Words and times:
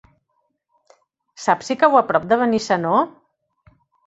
Saps 1.43 1.69
si 1.73 1.77
cau 1.83 1.99
a 2.01 2.03
prop 2.09 2.27
de 2.33 2.41
Benissanó? 2.45 2.97